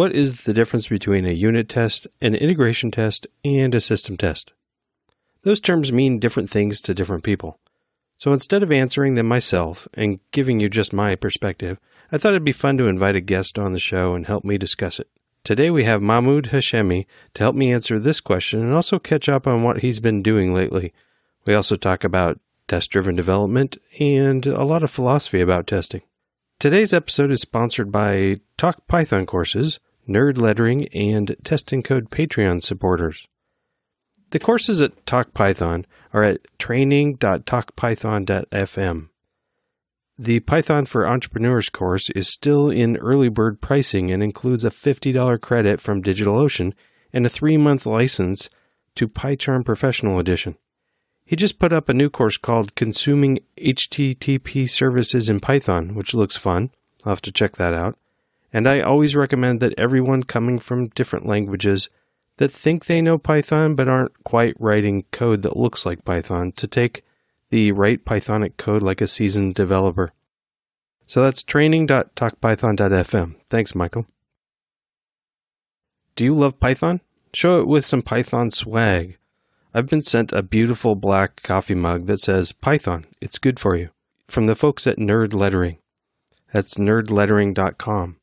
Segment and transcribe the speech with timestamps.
[0.00, 4.54] What is the difference between a unit test, an integration test, and a system test?
[5.42, 7.58] Those terms mean different things to different people.
[8.16, 11.78] So instead of answering them myself and giving you just my perspective,
[12.10, 14.56] I thought it'd be fun to invite a guest on the show and help me
[14.56, 15.08] discuss it.
[15.44, 17.04] Today we have Mahmoud Hashemi
[17.34, 20.54] to help me answer this question and also catch up on what he's been doing
[20.54, 20.94] lately.
[21.44, 26.00] We also talk about test driven development and a lot of philosophy about testing.
[26.58, 29.78] Today's episode is sponsored by Talk Python courses,
[30.10, 33.28] Nerd Lettering, and Test and Code Patreon supporters.
[34.30, 39.08] The courses at Talk Python are at training.talkpython.fm.
[40.18, 45.40] The Python for Entrepreneurs course is still in early bird pricing and includes a $50
[45.40, 46.72] credit from DigitalOcean
[47.12, 48.50] and a three month license
[48.96, 50.56] to PyCharm Professional Edition.
[51.24, 56.36] He just put up a new course called Consuming HTTP Services in Python, which looks
[56.36, 56.70] fun.
[57.04, 57.96] I'll have to check that out.
[58.52, 61.88] And I always recommend that everyone coming from different languages
[62.38, 66.66] that think they know Python but aren't quite writing code that looks like Python to
[66.66, 67.04] take
[67.50, 70.12] the write Pythonic code like a seasoned developer.
[71.06, 73.34] So that's training.talkpython.fm.
[73.50, 74.06] Thanks, Michael.
[76.16, 77.00] Do you love Python?
[77.32, 79.18] Show it with some Python swag.
[79.74, 83.90] I've been sent a beautiful black coffee mug that says Python, it's good for you,
[84.28, 85.78] from the folks at Nerd Lettering.
[86.52, 88.19] That's nerdlettering.com.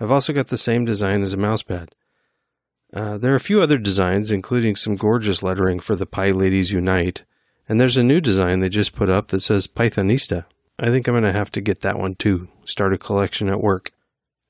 [0.00, 1.88] I've also got the same design as a mousepad.
[2.92, 6.72] Uh, there are a few other designs, including some gorgeous lettering for the Pie PyLadies
[6.72, 7.24] Unite,
[7.68, 10.46] and there's a new design they just put up that says Pythonista.
[10.78, 12.48] I think I'm going to have to get that one too.
[12.64, 13.90] Start a collection at work.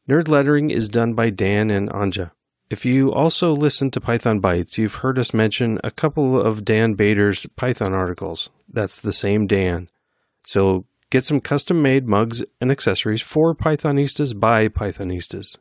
[0.09, 2.31] Nerd lettering is done by Dan and Anja.
[2.71, 6.95] If you also listen to Python Bytes, you've heard us mention a couple of Dan
[6.95, 8.51] Bader's Python articles.
[8.69, 9.89] That's the same Dan.
[10.45, 15.57] So get some custom made mugs and accessories for Pythonistas by Pythonistas.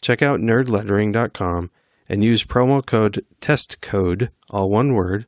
[0.00, 1.70] Check out nerdlettering.com
[2.08, 5.26] and use promo code TESTCODE, all one word,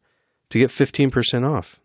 [0.50, 1.80] to get 15% off.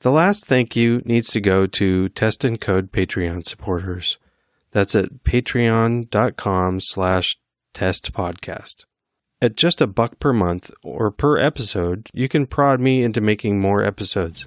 [0.00, 4.18] The last thank you needs to go to Test and Code Patreon supporters.
[4.72, 7.38] That's at patreon.com slash
[7.72, 8.84] test podcast.
[9.40, 13.60] At just a buck per month or per episode, you can prod me into making
[13.60, 14.46] more episodes.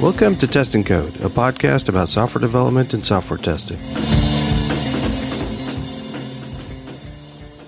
[0.00, 3.78] Welcome to Test and Code, a podcast about software development and software testing.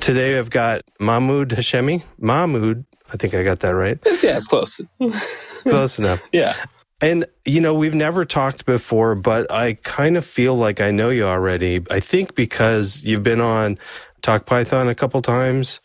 [0.01, 2.03] Today I've got Mahmoud Hashemi.
[2.19, 3.99] Mahmoud I think I got that right.
[4.05, 4.81] It's, yeah, it's close.
[5.69, 6.23] close enough.
[6.33, 6.57] Yeah.
[7.01, 11.11] And, you know, we've never talked before, but I kind of feel like I know
[11.11, 11.85] you already.
[11.91, 13.79] I think because you've been on
[14.23, 15.81] Talk Python a couple times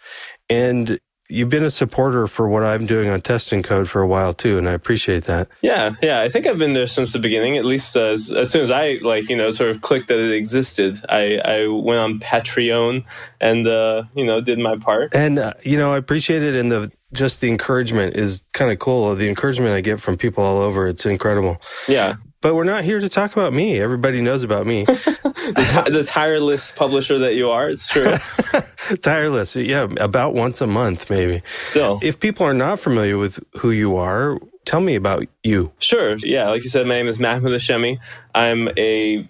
[0.49, 0.99] and
[1.31, 4.33] you've been a supporter for what I'm doing on Test and Code for a while
[4.33, 5.47] too, and I appreciate that.
[5.61, 7.57] Yeah, yeah, I think I've been there since the beginning.
[7.57, 10.31] At least as, as soon as I like, you know, sort of clicked that it
[10.33, 13.05] existed, I, I went on Patreon
[13.39, 15.15] and uh, you know did my part.
[15.15, 18.79] And uh, you know, I appreciate it and the just the encouragement is kind of
[18.79, 19.15] cool.
[19.15, 21.61] The encouragement I get from people all over, it's incredible.
[21.87, 22.15] Yeah.
[22.41, 23.79] But we're not here to talk about me.
[23.79, 24.85] Everybody knows about me.
[25.45, 28.15] the, t- the, tireless publisher that you are, it's true.
[29.01, 31.41] tireless, yeah, about once a month, maybe.
[31.69, 31.99] Still.
[32.01, 35.71] If people are not familiar with who you are, tell me about you.
[35.79, 36.17] Sure.
[36.17, 37.99] Yeah, like you said, my name is Mahmoud Hashemi.
[38.35, 39.29] I'm a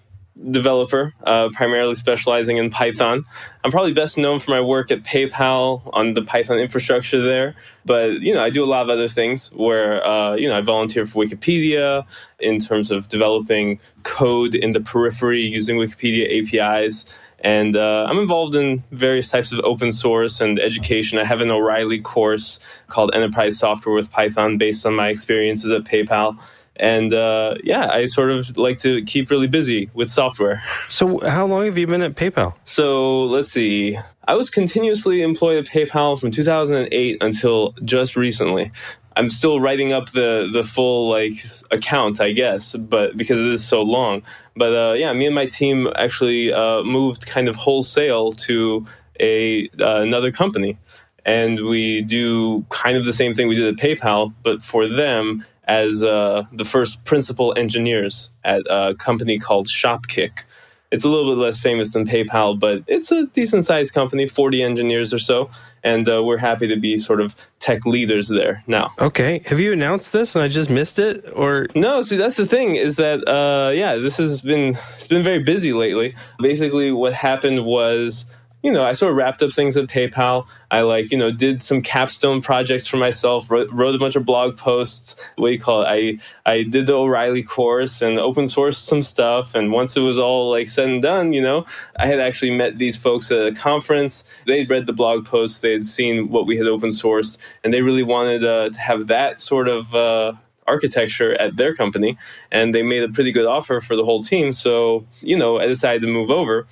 [0.50, 3.24] developer, uh, primarily specializing in Python.
[3.64, 7.54] I'm probably best known for my work at PayPal on the Python infrastructure there.
[7.84, 10.60] But you know, I do a lot of other things where uh, you know I
[10.62, 12.04] volunteer for Wikipedia
[12.40, 17.04] in terms of developing code in the periphery using Wikipedia APIs.
[17.44, 21.18] And uh, I'm involved in various types of open source and education.
[21.18, 25.82] I have an O'Reilly course called Enterprise Software with Python based on my experiences at
[25.82, 26.38] PayPal
[26.76, 30.62] and uh, yeah, I sort of like to keep really busy with software.
[30.88, 32.54] So, how long have you been at PayPal?
[32.64, 33.98] So, let's see.
[34.28, 38.70] I was continuously employed at PayPal from 2008 until just recently.
[39.16, 43.64] I'm still writing up the the full like account, I guess, but because it is
[43.64, 44.22] so long.
[44.56, 48.86] But uh, yeah, me and my team actually uh, moved kind of wholesale to
[49.20, 50.78] a uh, another company,
[51.24, 55.44] and we do kind of the same thing we did at PayPal, but for them
[55.64, 60.44] as uh, the first principal engineers at a company called Shopkick.
[60.90, 64.62] It's a little bit less famous than PayPal, but it's a decent sized company, 40
[64.62, 65.50] engineers or so.
[65.82, 68.90] And uh, we're happy to be sort of tech leaders there now.
[69.00, 69.42] Okay.
[69.46, 71.24] Have you announced this and I just missed it?
[71.34, 75.24] Or No, see that's the thing is that uh, yeah, this has been it's been
[75.24, 76.14] very busy lately.
[76.40, 78.26] Basically what happened was
[78.62, 80.46] you know, I sort of wrapped up things at PayPal.
[80.70, 84.24] I like, you know, did some capstone projects for myself, wrote, wrote a bunch of
[84.24, 85.16] blog posts.
[85.36, 86.20] What do you call it?
[86.46, 89.56] I, I did the O'Reilly course and open sourced some stuff.
[89.56, 91.66] And once it was all like said and done, you know,
[91.96, 94.22] I had actually met these folks at a conference.
[94.46, 97.82] They'd read the blog posts, they had seen what we had open sourced, and they
[97.82, 100.34] really wanted uh, to have that sort of, uh,
[100.68, 102.16] architecture at their company
[102.52, 105.66] and they made a pretty good offer for the whole team so you know i
[105.66, 106.68] decided to move over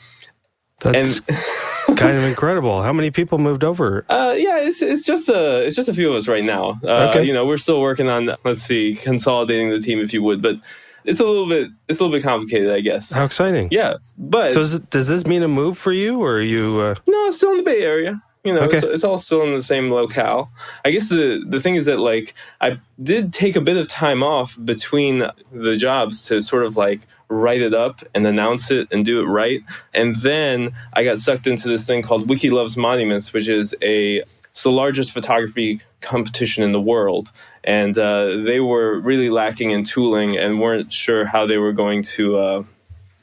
[0.78, 1.36] that's and,
[1.96, 2.82] kind of incredible.
[2.82, 4.04] How many people moved over?
[4.08, 6.78] Uh, yeah, it's it's just a it's just a few of us right now.
[6.84, 7.22] Uh, okay.
[7.25, 10.56] You know, we're still working on let's see, consolidating the team, if you would, but
[11.04, 13.10] it's a little bit it's a little bit complicated, I guess.
[13.12, 13.69] How exciting!
[13.70, 16.78] Yeah, but so it, does this mean a move for you, or are you?
[16.78, 16.94] Uh...
[17.06, 18.22] No, still in the Bay Area.
[18.44, 18.78] You know, okay.
[18.78, 20.50] it's, it's, all still in the same locale.
[20.84, 24.22] I guess the the thing is that like I did take a bit of time
[24.22, 29.04] off between the jobs to sort of like write it up and announce it and
[29.04, 29.62] do it right.
[29.92, 34.22] And then I got sucked into this thing called Wiki Loves Monuments, which is a
[34.50, 37.31] it's the largest photography competition in the world.
[37.62, 42.02] And uh, they were really lacking in tooling and weren't sure how they were going
[42.02, 42.62] to uh,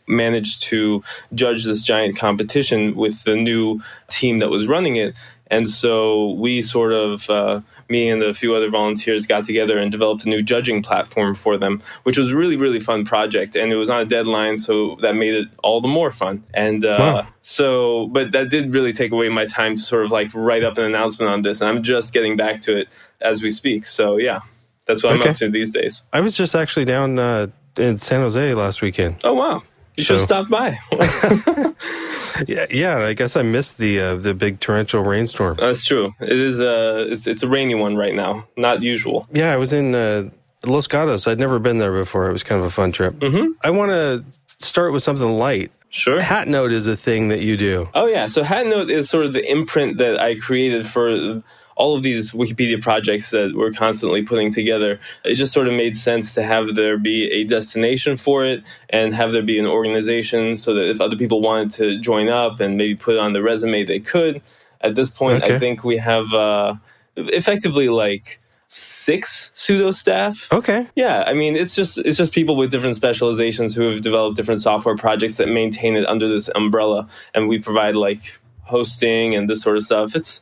[0.07, 5.13] manage to judge this giant competition with the new team that was running it.
[5.49, 9.91] And so we sort of uh, me and a few other volunteers got together and
[9.91, 13.55] developed a new judging platform for them, which was a really, really fun project.
[13.55, 16.43] And it was on a deadline, so that made it all the more fun.
[16.53, 17.27] And uh, wow.
[17.43, 20.77] so, but that did really take away my time to sort of like write up
[20.77, 21.61] an announcement on this.
[21.61, 22.89] And I'm just getting back to it
[23.21, 23.85] as we speak.
[23.85, 24.41] So, yeah,
[24.85, 25.23] that's what okay.
[25.23, 26.03] I'm up to these days.
[26.11, 29.21] I was just actually down uh, in San Jose last weekend.
[29.23, 29.63] Oh, wow.
[29.97, 30.17] You so.
[30.17, 30.79] should stop by.
[32.47, 32.97] yeah, yeah.
[32.99, 35.57] I guess I missed the uh, the big torrential rainstorm.
[35.59, 36.13] That's true.
[36.19, 36.59] It is.
[36.59, 38.47] Uh, it's, it's a rainy one right now.
[38.55, 39.27] Not usual.
[39.33, 40.29] Yeah, I was in uh,
[40.65, 41.27] Los Gatos.
[41.27, 42.29] I'd never been there before.
[42.29, 43.15] It was kind of a fun trip.
[43.15, 43.53] Mm-hmm.
[43.63, 44.23] I want to
[44.59, 45.71] start with something light.
[45.89, 46.19] Sure.
[46.19, 47.89] Hatnote is a thing that you do.
[47.95, 48.27] Oh yeah.
[48.27, 51.41] So Hatnote is sort of the imprint that I created for
[51.77, 55.95] all of these Wikipedia projects that we're constantly putting together, it just sort of made
[55.95, 60.57] sense to have there be a destination for it and have there be an organization
[60.57, 63.85] so that if other people wanted to join up and maybe put on the resume,
[63.85, 64.41] they could.
[64.81, 65.55] At this point, okay.
[65.55, 66.75] I think we have uh,
[67.15, 70.47] effectively like six pseudo staff.
[70.51, 70.87] Okay.
[70.95, 74.61] Yeah, I mean it's just it's just people with different specializations who have developed different
[74.61, 78.21] software projects that maintain it under this umbrella, and we provide like
[78.63, 80.15] hosting and this sort of stuff.
[80.15, 80.41] It's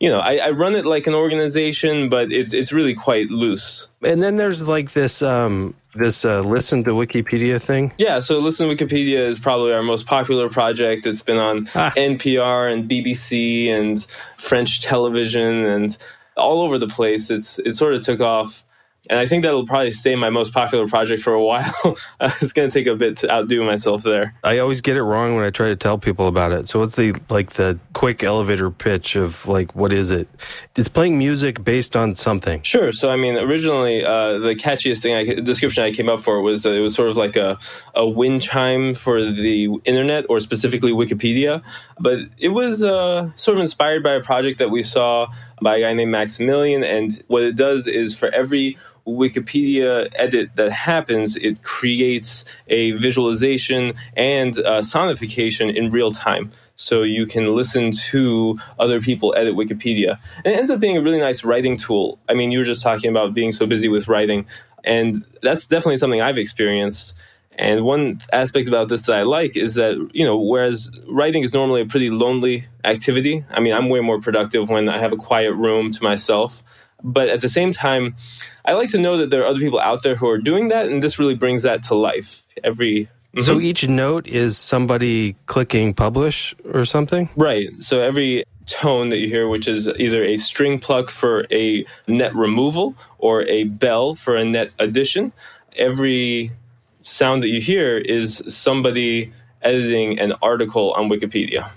[0.00, 3.88] you know, I, I, run it like an organization, but it's it's really quite loose.
[4.02, 7.92] And then there's like this um, this uh, listen to Wikipedia thing.
[7.98, 11.04] Yeah, so listen to Wikipedia is probably our most popular project.
[11.06, 11.92] It's been on ah.
[11.96, 14.06] NPR and BBC and
[14.36, 15.96] French television and
[16.36, 17.28] all over the place.
[17.30, 18.64] It's it sort of took off
[19.08, 21.74] and I think that'll probably stay my most popular project for a while.
[22.20, 24.34] it's going to take a bit to outdo myself there.
[24.44, 26.68] I always get it wrong when I try to tell people about it.
[26.68, 30.28] So what's the like the quick elevator pitch of like what is it?
[30.76, 32.62] It's playing music based on something.
[32.62, 32.92] Sure.
[32.92, 36.62] So I mean, originally uh, the catchiest thing I description I came up for was
[36.62, 37.58] that it was sort of like a
[37.94, 41.62] a wind chime for the internet or specifically Wikipedia,
[41.98, 45.28] but it was uh, sort of inspired by a project that we saw
[45.60, 48.76] by a guy named Maximilian, and what it does is for every
[49.08, 56.52] Wikipedia edit that happens, it creates a visualization and sonification in real time.
[56.76, 60.18] So you can listen to other people edit Wikipedia.
[60.44, 62.20] And it ends up being a really nice writing tool.
[62.28, 64.46] I mean, you were just talking about being so busy with writing,
[64.84, 67.14] and that's definitely something I've experienced.
[67.60, 71.52] And one aspect about this that I like is that, you know, whereas writing is
[71.52, 75.16] normally a pretty lonely activity, I mean, I'm way more productive when I have a
[75.16, 76.62] quiet room to myself.
[77.02, 78.16] But at the same time,
[78.64, 80.88] I like to know that there are other people out there who are doing that,
[80.88, 82.42] and this really brings that to life.
[82.64, 83.40] Every mm-hmm.
[83.40, 87.68] so each note is somebody clicking publish or something, right?
[87.80, 92.34] So every tone that you hear, which is either a string pluck for a net
[92.34, 95.32] removal or a bell for a net addition,
[95.76, 96.52] every
[97.00, 101.70] sound that you hear is somebody editing an article on Wikipedia.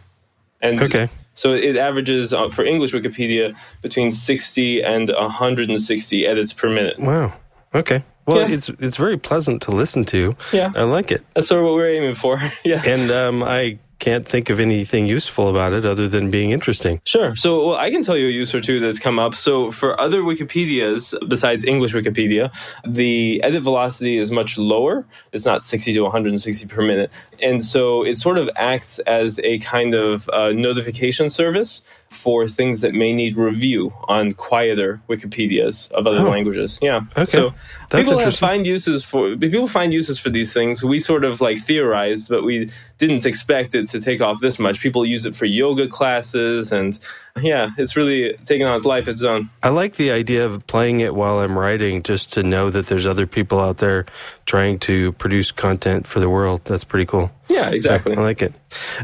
[0.61, 1.09] And okay.
[1.33, 6.99] So it averages uh, for English Wikipedia between 60 and 160 edits per minute.
[6.99, 7.33] Wow.
[7.73, 8.03] Okay.
[8.25, 8.55] Well, yeah.
[8.55, 10.35] it's it's very pleasant to listen to.
[10.53, 11.25] Yeah, I like it.
[11.33, 12.39] That's sort of what we're aiming for.
[12.63, 16.99] yeah, and um, I can't think of anything useful about it other than being interesting.
[17.05, 17.35] Sure.
[17.35, 19.35] So well, I can tell you a use or two that's come up.
[19.35, 22.51] So for other Wikipedias besides English Wikipedia,
[22.85, 25.05] the edit velocity is much lower.
[25.31, 27.11] It's not 60 to 160 per minute.
[27.41, 32.81] And so it sort of acts as a kind of uh, notification service for things
[32.81, 36.29] that may need review on quieter Wikipedias of other Oh.
[36.29, 36.77] languages.
[36.81, 37.01] Yeah.
[37.17, 37.25] Okay.
[37.25, 37.53] So
[37.89, 40.83] That's people have find uses for people find uses for these things.
[40.83, 44.81] We sort of like theorized, but we didn't expect it to take off this much.
[44.81, 46.99] People use it for yoga classes, and
[47.41, 49.49] yeah, it's really taken on life its own.
[49.63, 53.05] I like the idea of playing it while I'm writing just to know that there's
[53.05, 54.05] other people out there
[54.45, 56.61] trying to produce content for the world.
[56.65, 57.31] That's pretty cool.
[57.49, 58.15] Yeah, exactly.
[58.17, 58.53] I like it.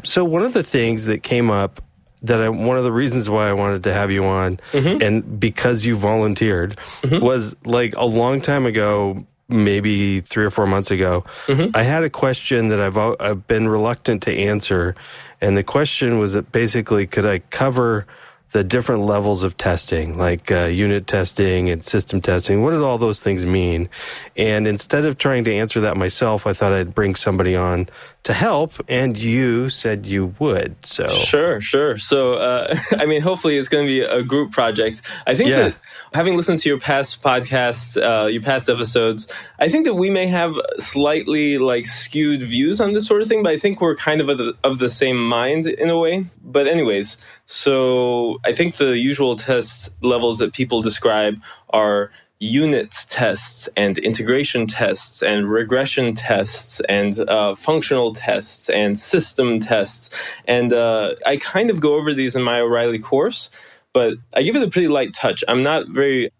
[0.03, 1.81] So one of the things that came up
[2.23, 5.01] that I, one of the reasons why I wanted to have you on Mm-hmm.
[5.03, 10.91] and because you volunteered was like a long time ago maybe 3 or 4 months
[10.91, 11.75] ago Mm-hmm.
[11.75, 14.95] I had a question that I've I've been reluctant to answer
[15.41, 18.05] and the question was that basically could I cover
[18.53, 22.63] the different levels of testing, like uh, unit testing and system testing.
[22.63, 23.89] What do all those things mean?
[24.37, 27.89] And instead of trying to answer that myself, I thought I'd bring somebody on
[28.27, 30.75] to help, and you said you would.
[30.85, 31.97] So Sure, sure.
[31.97, 35.01] So, uh, I mean, hopefully it's going to be a group project.
[35.25, 35.69] I think Yeah.
[35.69, 35.75] that
[36.13, 39.27] having listened to your past podcasts, uh, your past episodes,
[39.59, 43.43] I think that we may have slightly like skewed views on this sort of thing,
[43.43, 46.25] but I think we're kind of of the, of the same mind in a way.
[46.43, 47.15] But, anyways,
[47.45, 51.35] so I think the usual test levels that people describe
[51.69, 59.59] are unit tests and integration tests and regression tests and uh, functional tests and system
[59.59, 60.09] tests.
[60.47, 63.49] And uh, I kind of go over these in my O'Reilly course,
[63.93, 65.43] but I give it a pretty light touch.
[65.47, 66.31] I'm not very,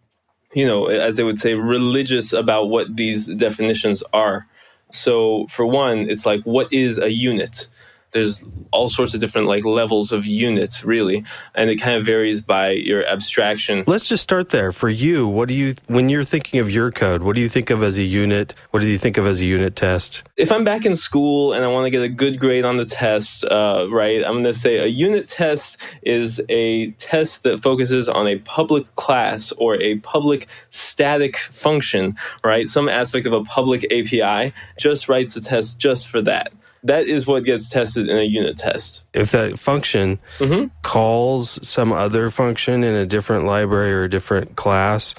[0.54, 4.46] you know, as they would say, religious about what these definitions are.
[4.92, 7.68] So, for one, it's like, what is a unit?
[8.18, 12.42] There's all sorts of different like levels of units, really, and it kind of varies
[12.42, 13.84] by your abstraction.
[13.86, 14.72] let's just start there.
[14.72, 17.22] For you, what do you when you're thinking of your code?
[17.22, 18.56] What do you think of as a unit?
[18.72, 20.24] What do you think of as a unit test?
[20.38, 22.86] if I'm back in school and I want to get a good grade on the
[22.86, 28.08] test, uh, right, I'm going to say a unit test is a test that focuses
[28.08, 32.68] on a public class or a public static function, right?
[32.68, 36.54] Some aspect of a public API just writes the test just for that.
[36.88, 39.04] That is what gets tested in a unit test.
[39.14, 40.72] If that function Mhm.
[40.84, 45.14] calls some other function in a different library or a different class,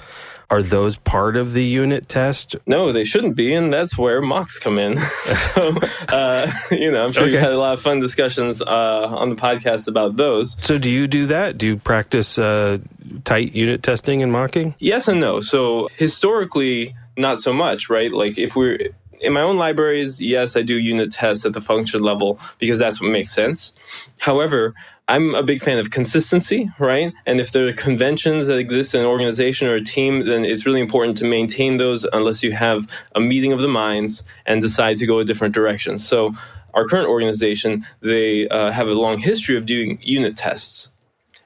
[0.51, 2.55] are those part of the unit test?
[2.65, 4.97] No, they shouldn't be, and that's where mocks come in.
[5.53, 5.77] so,
[6.09, 7.33] uh, you know, I'm sure Okay.
[7.33, 10.57] you've had a lot of fun discussions uh, on the podcast about those.
[10.61, 11.59] So do you do that?
[11.59, 12.79] Do you practice uh,
[13.25, 14.73] tight unit testing and mocking?
[14.79, 15.39] Yes and no.
[15.39, 18.11] So historically, not so much, right?
[18.11, 22.01] Like if we're in my own libraries, yes, I do unit tests at the function
[22.01, 23.73] level because that's what makes sense.
[24.17, 24.73] However,
[25.07, 27.11] I'm a big fan of consistency, right?
[27.25, 30.65] And if there are conventions that exist in an organization or a team, then it's
[30.65, 34.97] really important to maintain those unless you have a meeting of the minds and decide
[34.97, 35.97] to go a different direction.
[35.97, 36.35] So,
[36.75, 40.89] our current organization, they uh, have a long history of doing unit tests.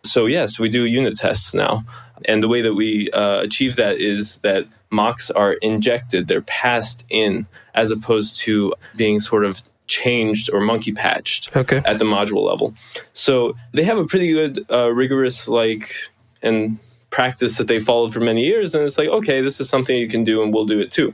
[0.03, 1.85] So yes, we do unit tests now,
[2.25, 7.05] and the way that we uh, achieve that is that mocks are injected; they're passed
[7.09, 7.45] in,
[7.75, 11.81] as opposed to being sort of changed or monkey patched Okay.
[11.85, 12.73] at the module level.
[13.11, 15.93] So they have a pretty good, uh, rigorous like
[16.41, 19.95] and practice that they followed for many years, and it's like okay, this is something
[19.97, 21.13] you can do, and we'll do it too.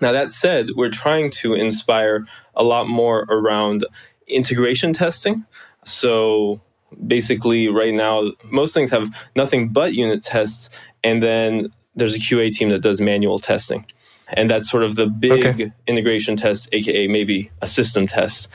[0.00, 3.86] Now, that said, we're trying to inspire a lot more around
[4.28, 5.46] integration testing.
[5.84, 6.60] So
[7.06, 10.68] basically, right now, most things have nothing but unit tests,
[11.02, 13.86] and then there's a QA team that does manual testing.
[14.28, 15.72] And that's sort of the big Okay.
[15.86, 18.48] integration test, aka maybe a system test.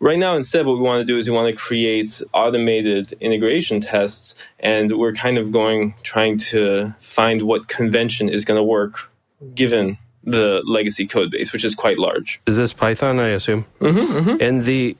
[0.00, 3.80] Right now, instead, what we want to do is we want to create automated integration
[3.80, 9.10] tests, and we're kind of going, trying to find what convention is going to work
[9.54, 12.40] given the legacy code base, which is quite large.
[12.46, 13.64] Is this Python, I assume?
[13.80, 14.96] Mm-hmm, And the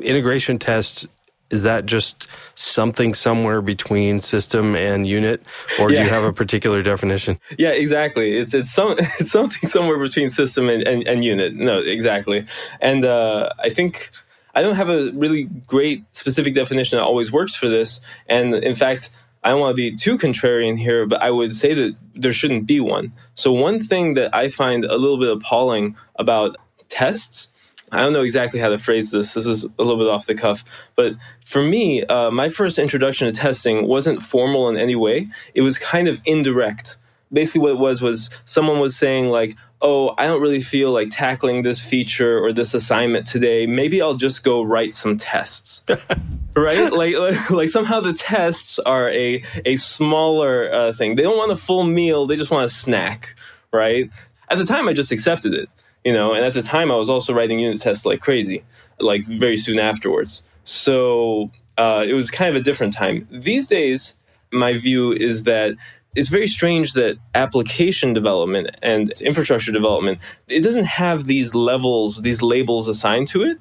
[0.00, 1.06] integration test,
[1.52, 5.42] is that just something somewhere between system and unit?
[5.78, 7.38] Or do you have a particular definition?
[7.58, 8.38] Yeah, exactly.
[8.38, 11.54] It's it's some it's something somewhere between system and, and, and unit.
[11.54, 12.46] No, exactly.
[12.80, 14.10] And uh, I think
[14.54, 18.00] I don't have a really great specific definition that always works for this.
[18.26, 19.10] And in fact,
[19.44, 22.66] I don't want to be too contrarian here, but I would say that there shouldn't
[22.66, 23.12] be one.
[23.34, 26.56] So one thing that I find a little bit appalling about
[26.88, 27.48] tests
[27.92, 29.34] I don't know exactly how to phrase this.
[29.34, 30.64] This is a little bit off the cuff.
[30.96, 31.12] But
[31.44, 35.28] for me, uh, my first introduction to testing wasn't formal in any way.
[35.54, 36.96] It was kind of indirect.
[37.30, 41.08] Basically, what it was was someone was saying, like, oh, I don't really feel like
[41.10, 43.66] tackling this feature or this assignment today.
[43.66, 45.84] Maybe I'll just go write some tests.
[46.56, 46.90] right?
[46.90, 51.16] Like, like, like somehow the tests are a, a smaller uh, thing.
[51.16, 53.34] They don't want a full meal, they just want a snack,
[53.70, 54.08] right?
[54.48, 55.68] At the time, I just accepted it
[56.04, 58.64] you know and at the time i was also writing unit tests like crazy
[59.00, 63.26] like very soon afterwards so uh, it was kind of a different time.
[63.30, 64.14] These days,
[64.52, 65.72] my view is that
[66.14, 72.42] it's very strange that application development and infrastructure development it doesn't have these levels these
[72.42, 73.56] labels assigned to it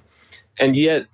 [0.59, 1.05] and yet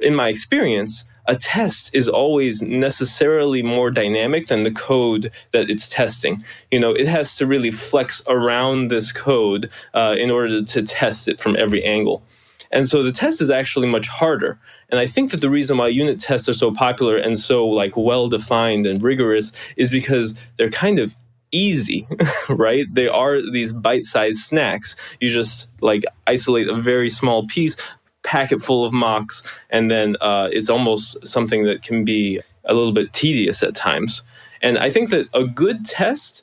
[0.00, 5.88] in my experience a test is always necessarily more dynamic than the code that it's
[5.88, 10.82] testing you know it has to really flex around this code uh, in order to
[10.82, 12.22] test it from every angle
[12.70, 14.58] and so the test is actually much harder.
[14.90, 17.96] And I think that the reason why unit tests are so popular and so like
[17.96, 21.16] well defined and rigorous is because they're kind of
[21.52, 22.06] easy,
[22.48, 22.86] right?
[22.92, 24.96] They are these bite-sized snacks.
[25.20, 27.76] You just like isolate a very small piece,
[28.26, 32.74] pack it full of mocks, and then uh, it's almost something that can be a
[32.74, 34.22] little bit tedious at times.
[34.60, 36.42] And I think that a good test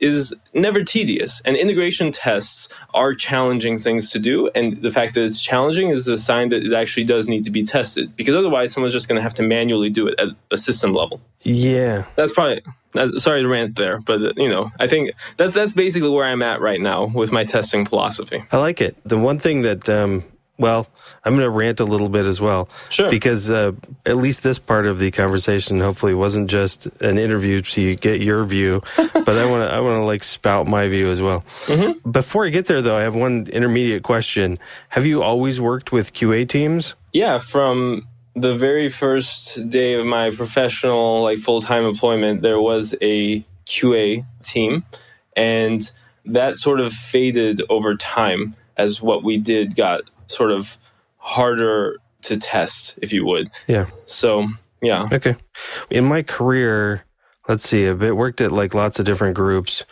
[0.00, 1.42] is never tedious.
[1.44, 4.48] And integration tests are challenging things to do.
[4.54, 7.50] And the fact that it's challenging is a sign that it actually does need to
[7.50, 10.56] be tested because otherwise someone's just going to have to manually do it at a
[10.56, 11.20] system level.
[11.42, 12.04] Yeah.
[12.14, 16.10] That's probably, that's, sorry to rant there, but you know, I think that's, that's basically
[16.10, 18.44] where I'm at right now with my testing philosophy.
[18.52, 18.96] I like it.
[19.04, 20.24] The one thing that, um,
[20.58, 20.88] well,
[21.24, 22.68] I'm going to rant a little bit as well.
[22.90, 23.10] Sure.
[23.10, 23.72] Because uh,
[24.04, 28.20] at least this part of the conversation hopefully wasn't just an interview to you get
[28.20, 31.44] your view, but I want to I want to like spout my view as well.
[31.66, 32.10] Mm-hmm.
[32.10, 34.58] Before I get there though, I have one intermediate question.
[34.90, 36.94] Have you always worked with QA teams?
[37.12, 43.44] Yeah, from the very first day of my professional like full-time employment, there was a
[43.66, 44.84] QA team
[45.36, 45.90] and
[46.24, 50.76] that sort of faded over time as what we did got sort of
[51.16, 53.50] harder to test, if you would.
[53.66, 53.86] Yeah.
[54.06, 54.48] So,
[54.80, 55.08] yeah.
[55.12, 55.36] Okay.
[55.90, 57.04] In my career,
[57.48, 59.84] let's see, I've worked at like lots of different groups,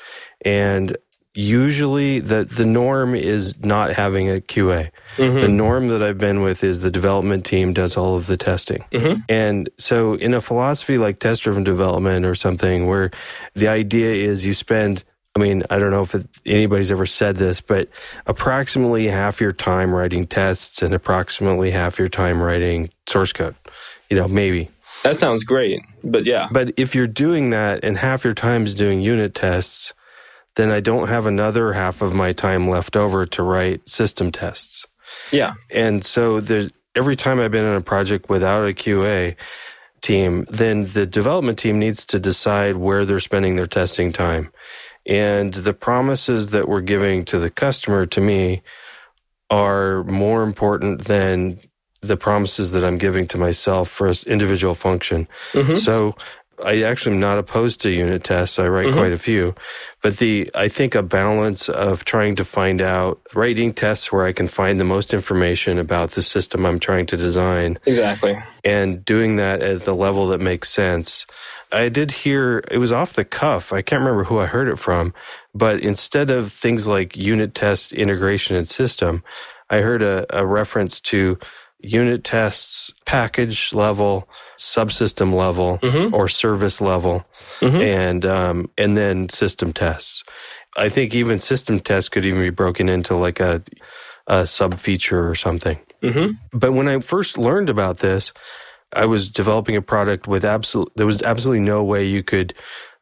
[0.43, 0.97] and
[1.37, 4.91] usually the the norm is not having a QA.
[5.17, 5.41] Mm-hmm.
[5.41, 8.85] The norm that I've been with is the development team does all of the testing.
[8.93, 9.21] Mm-hmm.
[9.29, 13.11] And so in a philosophy like test driven development or something where
[13.55, 15.05] the idea is you spend
[15.37, 17.91] I mean, I don't know if it, anybody's ever said this, but
[18.27, 23.55] approximately half your time writing tests and approximately half your time writing source code.
[24.09, 24.71] You know, maybe.
[25.03, 26.49] That sounds great, but yeah.
[26.51, 29.93] But if you're doing that and half your time is doing unit tests,
[30.55, 34.87] then I don't have another half of my time left over to write system tests.
[35.33, 35.53] Yeah.
[35.71, 39.37] And so there's every time I've been in a project without a QA
[40.01, 44.51] team, then the development team needs to decide where they're spending their testing time.
[45.07, 48.63] And the promises that we're giving to the customer to me
[49.51, 51.61] are more important than
[52.01, 55.29] the promises that I'm giving to myself for an individual function.
[55.53, 55.77] Mm-hmm.
[55.77, 56.17] So
[56.65, 58.59] I actually am not opposed to unit tests.
[58.59, 58.99] I write mm-hmm.
[58.99, 59.55] quite a few,
[60.03, 64.33] but the I think a balance of trying to find out writing tests where I
[64.33, 67.79] can find the most information about the system I'm trying to design.
[67.87, 68.37] Exactly.
[68.65, 71.27] And doing that at the level that makes sense
[71.73, 73.73] I did hear it was off the cuff.
[73.73, 75.13] I can't remember who I heard it from,
[75.55, 79.23] but instead of things like unit test, integration, and system,
[79.69, 81.39] I heard a, a reference to
[81.81, 86.15] unit tests, package level, subsystem level, mm-hmm.
[86.15, 87.27] or service level,
[87.61, 87.77] mm-hmm.
[87.77, 90.25] and um, and then system tests.
[90.77, 93.63] I think even system tests could even be broken into like a
[94.27, 95.79] a sub feature or something.
[96.03, 96.59] Mm-hmm.
[96.59, 98.33] But when I first learned about this,
[98.97, 102.55] I was developing a product with absolute, there was absolutely no way you could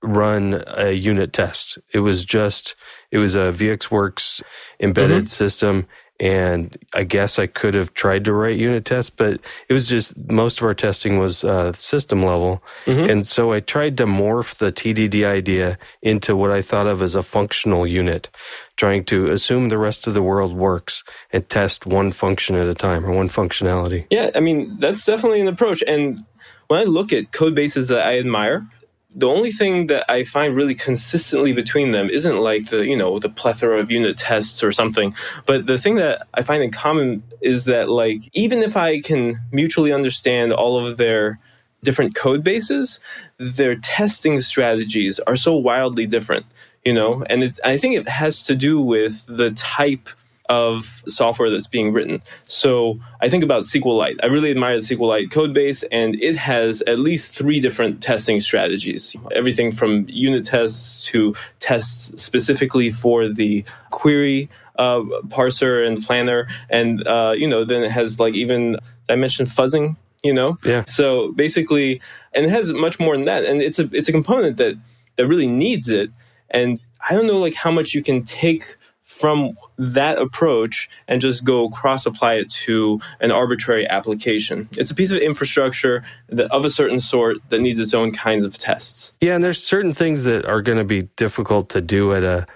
[0.02, 1.78] run a unit test.
[1.92, 2.74] It was just,
[3.10, 4.42] it was a VxWorks
[4.80, 5.26] embedded mm-hmm.
[5.26, 5.86] system.
[6.20, 10.16] And I guess I could have tried to write unit tests, but it was just
[10.30, 12.62] most of our testing was uh, system level.
[12.86, 13.10] Mm-hmm.
[13.10, 17.16] And so I tried to morph the TDD idea into what I thought of as
[17.16, 18.28] a functional unit
[18.76, 22.74] trying to assume the rest of the world works and test one function at a
[22.74, 24.06] time or one functionality.
[24.10, 25.82] Yeah, I mean, that's definitely an approach.
[25.86, 26.24] And
[26.68, 28.66] when I look at code bases that I admire,
[29.14, 33.18] the only thing that I find really consistently between them isn't like the, you know,
[33.18, 35.14] the plethora of unit tests or something.
[35.46, 39.40] But the thing that I find in common is that like even if I can
[39.52, 41.38] mutually understand all of their
[41.84, 42.98] different code bases,
[43.38, 46.46] their testing strategies are so wildly different
[46.84, 50.08] you know and it, i think it has to do with the type
[50.48, 52.22] of software that's being written.
[52.44, 54.16] So i think about sqlite.
[54.22, 58.40] I really admire the sqlite code base and it has at least three different testing
[58.40, 59.16] strategies.
[59.32, 67.06] Everything from unit tests to tests specifically for the query uh, parser and planner and
[67.06, 68.76] uh, you know then it has like even
[69.08, 70.58] i mentioned fuzzing you know?
[70.64, 70.84] Yeah.
[70.86, 72.00] So basically
[72.32, 74.74] and it has much more than that and it's a it's a component that
[75.16, 76.10] that really needs it
[76.50, 81.44] and I don't know like how much you can take from that approach and just
[81.44, 84.68] go cross apply it to an arbitrary application.
[84.72, 88.44] It's a piece of infrastructure that, of a certain sort that needs its own kinds
[88.44, 89.12] of tests.
[89.20, 92.46] Yeah, and there's certain things that are going to be difficult to do at a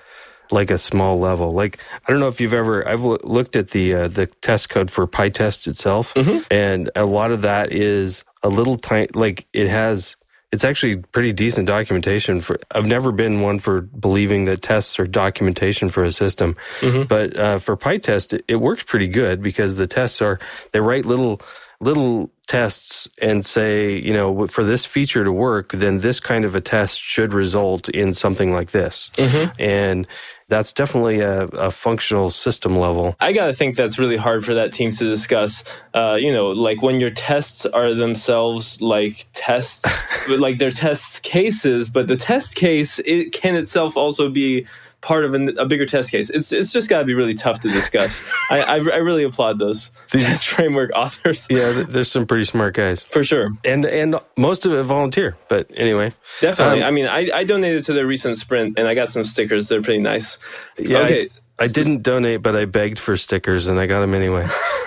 [0.51, 1.53] like a small level.
[1.53, 4.91] Like I don't know if you've ever I've looked at the uh, the test code
[4.91, 6.41] for PyTest itself, mm-hmm.
[6.51, 9.09] and a lot of that is a little tiny.
[9.15, 10.17] Like it has
[10.53, 15.07] it's actually pretty decent documentation for i've never been one for believing that tests are
[15.07, 17.03] documentation for a system mm-hmm.
[17.05, 20.39] but uh, for pytest it, it, works pretty good because the tests are
[20.73, 21.41] they write little
[21.81, 26.55] little tests and say you know for this feature to work then this kind of
[26.55, 29.51] a test should result in something like this mm-hmm.
[29.61, 30.07] and
[30.49, 33.15] that's definitely a, a, functional system level.
[33.21, 35.63] I got to think that's really hard for that team to discuss.
[35.95, 39.85] Uh, you know, like when your tests are themselves like tests,
[40.29, 44.67] like they're test cases, but the test case it can itself also be
[45.01, 46.31] part of a, a bigger test case.
[46.31, 48.21] It's it's just got to be really tough to discuss.
[48.51, 51.47] I, I, I really applaud those These, test framework authors.
[51.51, 55.37] Yeah, there's some pretty smart guys for sure, and and most of it volunteer.
[55.49, 56.83] But anyway, definitely.
[56.83, 59.69] Um, I mean, I I donated to their recent sprint, and I got some stickers.
[59.69, 60.39] They're pretty nice.
[60.79, 60.99] Yeah.
[60.99, 61.23] Okay.
[61.23, 61.29] I,
[61.61, 64.47] I didn't donate, but I begged for stickers, and I got them anyway.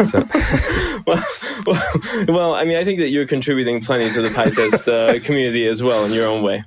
[0.10, 0.26] So.
[1.06, 1.26] well,
[1.66, 1.92] well,
[2.30, 5.84] well, I mean, I think that you're contributing plenty to the PyTest uh, community as
[5.84, 6.64] well in your own way.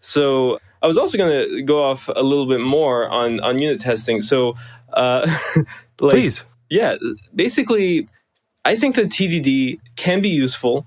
[0.00, 3.80] So I was also going to go off a little bit more on on unit
[3.80, 4.22] testing.
[4.22, 4.56] So,
[4.92, 5.38] uh,
[6.00, 6.96] like, please, yeah,
[7.34, 8.08] basically,
[8.64, 10.86] I think that TDD can be useful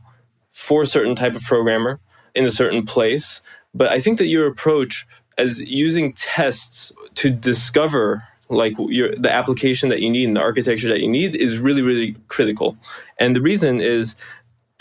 [0.53, 1.99] for a certain type of programmer
[2.35, 3.41] in a certain place,
[3.73, 9.89] but I think that your approach as using tests to discover like your the application
[9.89, 12.77] that you need and the architecture that you need is really really critical
[13.17, 14.13] and the reason is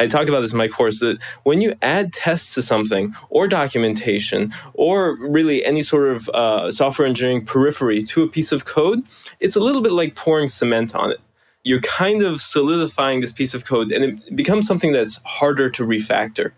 [0.00, 3.48] I talked about this in my course that when you add tests to something or
[3.48, 9.02] documentation or really any sort of uh, software engineering periphery to a piece of code,
[9.40, 11.20] it's a little bit like pouring cement on it.
[11.64, 15.84] You're kind of solidifying this piece of code and it becomes something that's harder to
[15.84, 16.52] refactor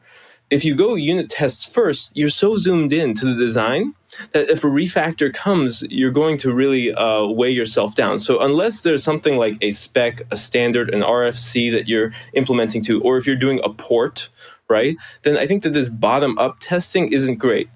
[0.52, 3.94] if you go unit tests first, you're so zoomed in to the design
[4.32, 8.18] that if a refactor comes, you're going to really uh, weigh yourself down.
[8.18, 13.00] So unless there's something like a spec, a standard, an RFC that you're implementing to,
[13.00, 14.28] or if you're doing a port,
[14.68, 17.70] right, then I think that this bottom up testing isn't great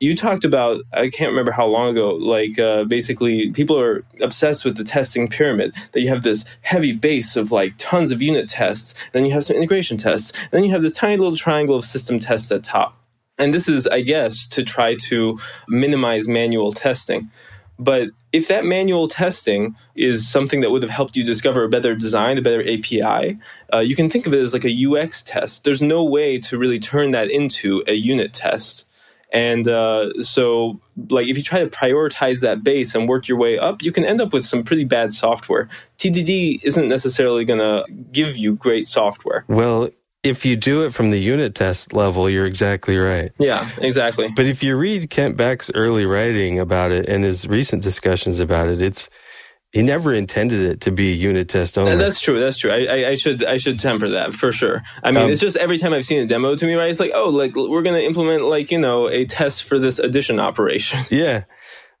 [0.00, 4.64] you talked about i can't remember how long ago like uh, basically people are obsessed
[4.64, 8.48] with the testing pyramid that you have this heavy base of like tons of unit
[8.48, 11.84] tests then you have some integration tests then you have this tiny little triangle of
[11.84, 12.96] system tests at top
[13.38, 17.30] and this is i guess to try to minimize manual testing
[17.78, 21.94] but if that manual testing is something that would have helped you discover a better
[21.94, 23.38] design, a better API,
[23.72, 25.64] uh, you can think of it as like a UX test.
[25.64, 28.86] There's no way to really turn that into a unit test.
[29.34, 33.58] And uh, so, like, if you try to prioritize that base and work your way
[33.58, 35.68] up, you can end up with some pretty bad software.
[35.98, 39.44] TDD isn't necessarily going to give you great software.
[39.48, 39.90] Well,
[40.22, 43.32] if you do it from the unit test level, you're exactly right.
[43.38, 44.28] Yeah, exactly.
[44.36, 48.68] But if you read Kent Beck's early writing about it and his recent discussions about
[48.68, 49.10] it, it's
[49.74, 51.96] he never intended it to be a unit test only.
[51.96, 52.38] That's true.
[52.38, 52.70] That's true.
[52.70, 54.84] I, I, I should I should temper that for sure.
[55.02, 56.88] I mean, um, it's just every time I've seen a demo to me, right?
[56.88, 60.38] It's like, oh, like we're gonna implement like you know a test for this addition
[60.38, 61.00] operation.
[61.10, 61.44] Yeah.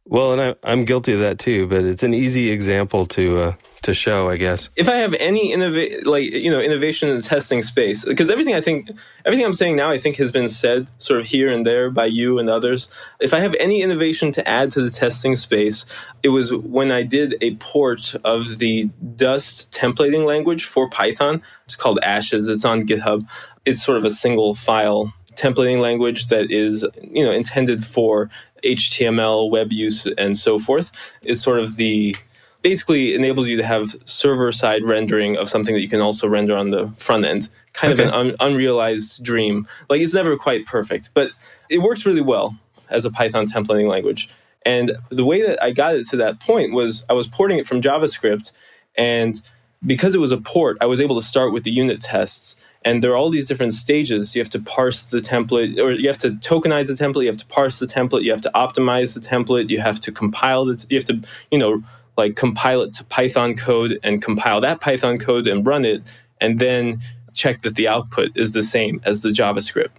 [0.06, 3.54] Well, and I, I'm guilty of that too, but it's an easy example to uh,
[3.84, 4.68] to show, I guess.
[4.76, 8.54] If I have any innovate, like you know, innovation in the testing space, because everything
[8.54, 8.90] I think,
[9.24, 12.04] everything I'm saying now, I think has been said sort of here and there by
[12.04, 12.86] you and others.
[13.18, 15.86] If I have any innovation to add to the testing space,
[16.22, 21.42] it was when I did a port of the Dust templating language for Python.
[21.64, 22.46] It's called Ashes.
[22.48, 23.26] It's on GitHub.
[23.64, 28.30] It's sort of a single file templating language that is you know intended for
[28.64, 30.90] HTML web use and so forth.
[31.22, 32.16] It's sort of the
[32.62, 36.56] basically enables you to have server side rendering of something that you can also render
[36.56, 37.48] on the front end.
[37.74, 38.02] Kind okay.
[38.02, 39.68] of an un- unrealized dream.
[39.90, 41.30] Like it's never quite perfect, but
[41.68, 42.56] it works really well
[42.88, 44.30] as a Python templating language.
[44.64, 47.66] And the way that I got it to that point was I was porting it
[47.66, 48.50] from JavaScript,
[48.96, 49.40] and
[49.84, 52.56] because it was a port, I was able to start with the unit tests.
[52.84, 54.34] And there are all these different stages.
[54.34, 57.22] You have to parse the template, or you have to tokenize the template.
[57.22, 58.24] You have to parse the template.
[58.24, 59.70] You have to optimize the template.
[59.70, 60.84] You have to compile it.
[60.90, 61.20] You have to,
[61.50, 61.82] you know,
[62.16, 66.02] like compile it to Python code and compile that Python code and run it,
[66.40, 67.00] and then
[67.32, 69.90] check that the output is the same as the JavaScript.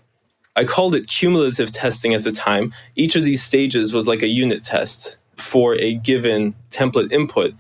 [0.56, 2.74] I called it cumulative testing at the time.
[2.96, 7.54] Each of these stages was like a unit test for a given template input.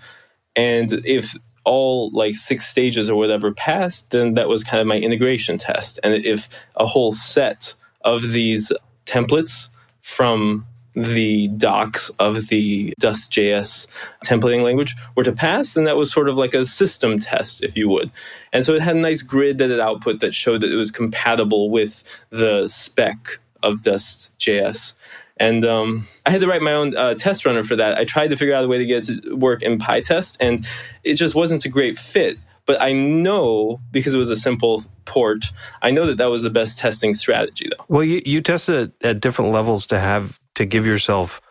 [0.55, 1.35] And if
[1.65, 5.99] all like six stages or whatever passed, then that was kind of my integration test.
[6.04, 8.71] And if a whole set of these
[9.06, 9.67] templates
[10.01, 13.88] from the docs of the Dust.js
[14.23, 17.75] templating language were to pass, then that was sort of like a system test, if
[17.75, 18.12] you would.
[18.54, 20.91] And so it had a nice grid that it output that showed that it was
[20.91, 24.93] compatible with the spec of Dust.js.
[25.38, 27.98] And um, I had to write my own uh, test runner for that.
[27.98, 30.65] I tried to figure out a way to get it to work in PyTest, and
[31.04, 32.38] it just wasn't a great fit.
[32.65, 35.45] But I know because it was a simple port,
[35.82, 37.84] I know that that was the best testing strategy, though.
[37.88, 41.41] Well, you, you tested it at different levels to have to give yourself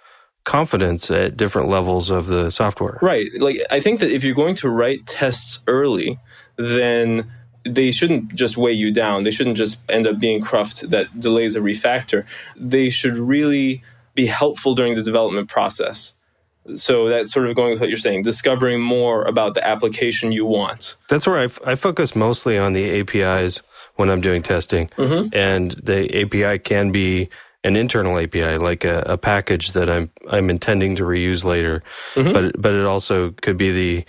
[0.44, 2.98] confidence at different levels of the software.
[3.00, 3.28] Right.
[3.38, 6.18] Like I think that if you're going to write tests early,
[6.56, 7.30] then
[7.64, 9.22] they shouldn't just weigh you down.
[9.22, 12.24] They shouldn't just end up being cruft that delays a refactor.
[12.56, 13.82] They should really
[14.14, 16.12] be helpful during the development process.
[16.76, 20.46] So that's sort of going with what you're saying, discovering more about the application you
[20.46, 20.96] want.
[21.10, 23.60] That's where I, f- I focus mostly on the APIs
[23.96, 24.88] when I'm doing testing.
[24.96, 25.28] Mm-hmm.
[25.34, 27.28] And the API can be
[27.64, 31.82] an internal API, like a, a, package that I'm I'm intending to reuse later.
[32.14, 32.32] Mm-hmm.
[32.32, 34.04] But but it also could be the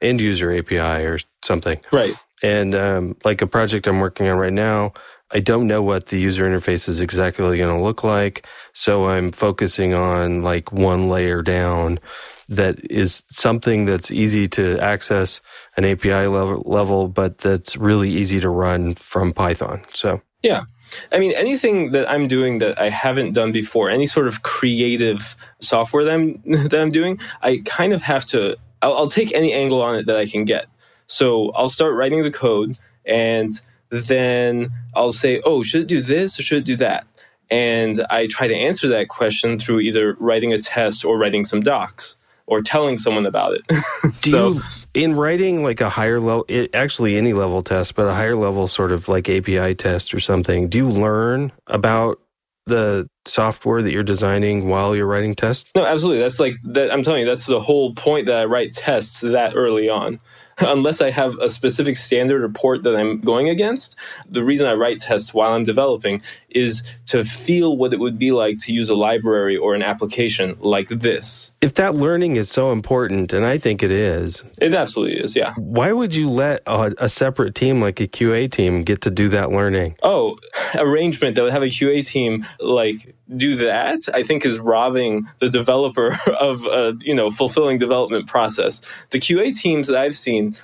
[0.00, 1.80] end user API or something.
[1.90, 2.14] Right.
[2.42, 4.92] And um, like a project I'm working on right now,
[5.30, 8.46] I don't know what the user interface is exactly going to look like.
[8.72, 12.00] So I'm focusing on like one layer down
[12.48, 15.40] that is something that's easy to access
[15.76, 19.84] an API level, level, but that's really easy to run from Python.
[19.92, 20.64] So, yeah.
[21.12, 25.36] I mean, anything that I'm doing that I haven't done before, any sort of creative
[25.60, 29.52] software that I'm, that I'm doing, I kind of have to, I'll, I'll take any
[29.52, 30.68] angle on it that I can get.
[31.08, 36.38] So I'll start writing the code and then I'll say, oh, should it do this
[36.38, 37.06] or should it do that?
[37.50, 41.62] And I try to answer that question through either writing a test or writing some
[41.62, 42.16] docs
[42.46, 43.62] or telling someone about it.
[44.22, 44.62] do so, you,
[44.94, 48.68] in writing like a higher level, it, actually any level test, but a higher level
[48.68, 52.20] sort of like API test or something, do you learn about
[52.66, 55.70] the software that you're designing while you're writing tests?
[55.74, 56.22] No, absolutely.
[56.22, 56.92] That's like that.
[56.92, 60.20] I'm telling you, that's the whole point that I write tests that early on.
[60.66, 63.96] unless I have a specific standard or port that I'm going against,
[64.28, 66.22] the reason I write tests while I'm developing
[66.58, 70.56] is to feel what it would be like to use a library or an application
[70.60, 71.52] like this.
[71.60, 75.54] If that learning is so important, and I think it is, it absolutely is, yeah.
[75.56, 79.28] Why would you let a, a separate team like a QA team get to do
[79.30, 79.96] that learning?
[80.02, 80.38] Oh,
[80.74, 85.50] arrangement that would have a QA team like do that, I think is robbing the
[85.50, 88.80] developer of a you know fulfilling development process.
[89.10, 90.56] The QA teams that I've seen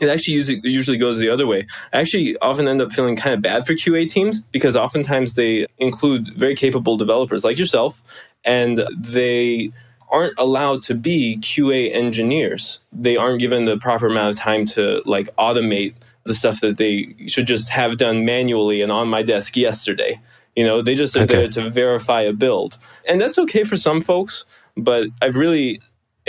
[0.00, 1.66] it actually usually, usually goes the other way.
[1.92, 5.66] I actually often end up feeling kind of bad for QA teams because oftentimes they
[5.78, 8.02] include very capable developers like yourself,
[8.44, 9.70] and they
[10.10, 12.80] aren't allowed to be QA engineers.
[12.92, 17.14] They aren't given the proper amount of time to like automate the stuff that they
[17.26, 20.20] should just have done manually and on my desk yesterday.
[20.56, 21.34] You know, they just are okay.
[21.34, 22.76] there to verify a build.
[23.06, 24.44] And that's okay for some folks,
[24.76, 25.80] but I've really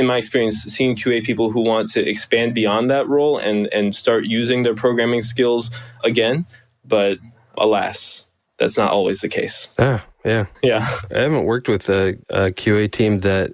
[0.02, 3.96] in my experience, seeing QA people who want to expand beyond that role and, and
[3.96, 5.72] start using their programming skills
[6.04, 6.46] again.
[6.84, 7.20] But
[7.58, 8.26] alas,
[8.58, 9.70] that's not always the case.
[9.80, 10.48] Ah, yeah.
[10.64, 11.00] Yeah.
[11.16, 13.54] I haven't worked with a, a QA team that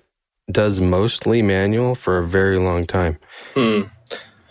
[0.49, 3.19] does mostly manual for a very long time.
[3.53, 3.81] Hmm.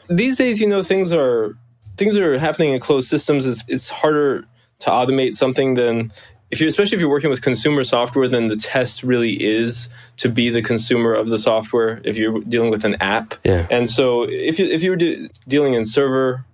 [0.08, 1.56] These days, you know, things are
[1.96, 3.46] things are happening in closed systems.
[3.46, 4.44] It's it's harder
[4.80, 6.12] to automate something than
[6.50, 10.28] if you especially if you're working with consumer software then the test really is to
[10.28, 13.34] be the consumer of the software if you're dealing with an app.
[13.44, 13.66] Yeah.
[13.70, 16.44] and so if you if you were de- dealing in server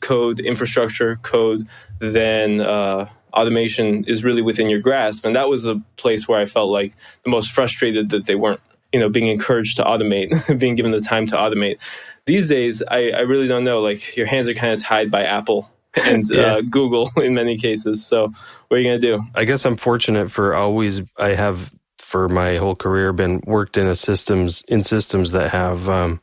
[0.00, 1.66] code infrastructure code
[1.98, 5.24] then uh, automation is really within your grasp.
[5.24, 8.60] And that was the place where i felt like the most frustrated that they weren't
[8.92, 11.78] you know being encouraged to automate being given the time to automate.
[12.26, 13.80] These days I, I really don't know.
[13.80, 16.40] Like your hands are kind of tied by apple and yeah.
[16.40, 18.04] uh, Google in many cases.
[18.04, 18.32] So,
[18.68, 19.22] what are you going to do?
[19.34, 21.02] I guess I'm fortunate for always.
[21.16, 25.88] I have for my whole career been worked in a systems in systems that have
[25.88, 26.20] um,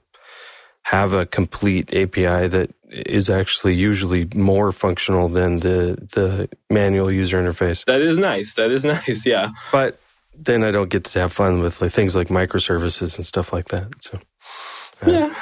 [0.84, 7.42] have a complete API that is actually usually more functional than the the manual user
[7.42, 7.86] interface.
[7.86, 8.54] That is nice.
[8.54, 9.26] That is nice.
[9.26, 9.50] Yeah.
[9.72, 10.00] But
[10.34, 13.70] then I don't get to have fun with like things like microservices and stuff like
[13.70, 14.02] that.
[14.02, 14.20] So.
[15.06, 15.34] Yeah.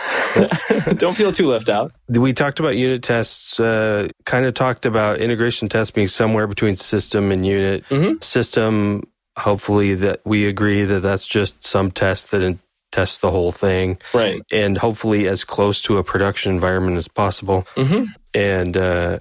[0.98, 1.92] Don't feel too left out.
[2.10, 6.76] We talked about unit tests, uh, kind of talked about integration tests being somewhere between
[6.76, 7.84] system and unit.
[7.90, 8.22] Mm-hmm.
[8.22, 9.04] System,
[9.38, 12.60] hopefully, that we agree that that's just some test that in-
[12.92, 13.98] tests the whole thing.
[14.14, 14.42] Right.
[14.52, 17.68] And hopefully as close to a production environment as possible.
[17.76, 18.06] Mm-hmm.
[18.34, 19.20] And, uh,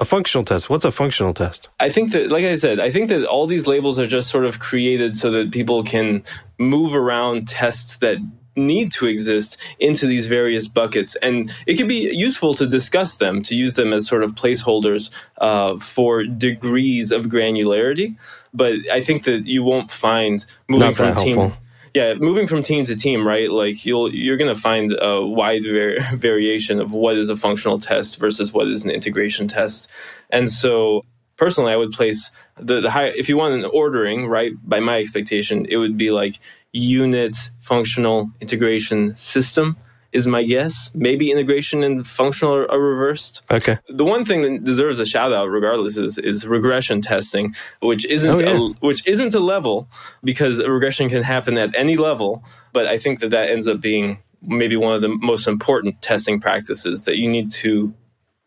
[0.00, 0.70] a functional test.
[0.70, 1.68] What's a functional test?
[1.78, 4.46] I think that, like I said, I think that all these labels are just sort
[4.46, 6.24] of created so that people can
[6.58, 8.16] move around tests that
[8.56, 11.16] need to exist into these various buckets.
[11.22, 15.10] And it can be useful to discuss them, to use them as sort of placeholders
[15.38, 18.16] uh, for degrees of granularity.
[18.52, 21.36] But I think that you won't find moving from team.
[21.36, 21.58] helpful.
[21.92, 23.50] Yeah, moving from team to team, right?
[23.50, 27.80] Like you'll you're going to find a wide var- variation of what is a functional
[27.80, 29.88] test versus what is an integration test.
[30.30, 31.04] And so
[31.40, 34.98] personally, I would place the, the high, if you want an ordering, right, by my
[34.98, 36.38] expectation, it would be like
[36.72, 39.76] unit, functional, integration, system
[40.12, 40.90] is my guess.
[40.92, 43.42] Maybe integration and functional are, are reversed.
[43.50, 43.78] Okay.
[43.88, 48.30] The one thing that deserves a shout out, regardless, is, is regression testing, which isn't
[48.30, 48.56] Oh, yeah.
[48.56, 49.88] a, which isn't a level
[50.22, 52.44] because a regression can happen at any level.
[52.72, 56.40] But I think that that ends up being maybe one of the most important testing
[56.40, 57.94] practices that you need to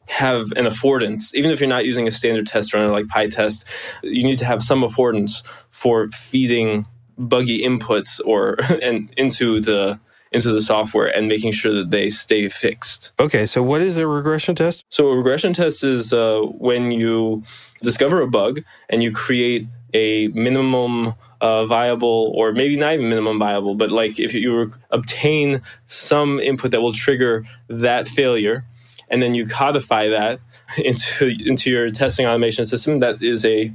[0.07, 3.63] have an affordance, even if you're not using a standard test runner like PyTest,
[4.03, 6.85] you need to have some affordance for feeding
[7.17, 9.99] buggy inputs or and into the
[10.31, 13.11] into the software and making sure that they stay fixed.
[13.19, 13.45] Okay.
[13.45, 14.83] So what is a regression test?
[14.89, 17.43] So a regression test is uh, when you
[17.83, 23.37] discover a bug and you create a minimum uh, viable, or maybe not even minimum
[23.37, 28.65] viable, but like if you obtain some input that will trigger that failure,
[29.13, 30.39] and then you codify that
[30.77, 33.71] into into your testing automation system, that is a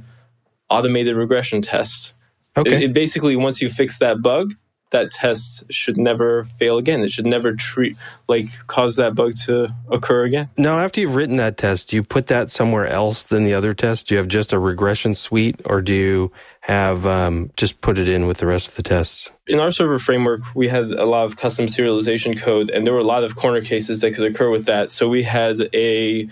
[0.69, 2.13] automated regression test.
[2.57, 2.75] Okay.
[2.75, 4.53] It, it basically once you fix that bug,
[4.91, 7.01] that test should never fail again.
[7.01, 7.97] It should never treat
[8.27, 10.49] like cause that bug to occur again.
[10.57, 13.73] now, after you've written that test, do you put that somewhere else than the other
[13.73, 14.07] test?
[14.07, 18.09] Do you have just a regression suite, or do you have um, just put it
[18.09, 19.29] in with the rest of the tests?
[19.49, 22.99] in our server framework, we had a lot of custom serialization code, and there were
[22.99, 24.91] a lot of corner cases that could occur with that.
[24.91, 26.29] So we had a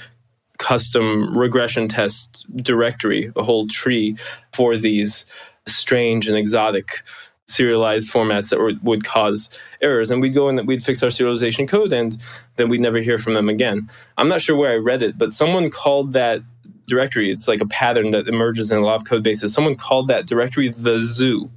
[0.59, 4.17] custom regression test directory, a whole tree
[4.53, 5.25] for these
[5.65, 7.01] strange and exotic
[7.47, 9.49] serialized formats that were, would cause
[9.81, 10.11] errors.
[10.11, 12.17] And we'd go in and we'd fix our serialization code, and
[12.55, 13.89] then we'd never hear from them again.
[14.17, 16.41] I'm not sure where I read it, but someone called that
[16.87, 19.53] directory, it's like a pattern that emerges in a lot of code bases.
[19.53, 21.49] Someone called that directory the zoo